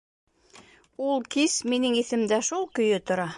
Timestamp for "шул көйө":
2.49-3.03